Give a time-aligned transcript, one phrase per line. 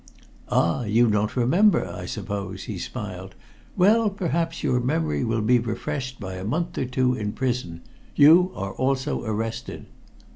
[0.49, 3.35] "Ah, you don't remember, I suppose!" he smiled.
[3.77, 7.81] "Well, perhaps your memory will be refreshed by a month or two in prison.
[8.15, 9.85] You are also arrested."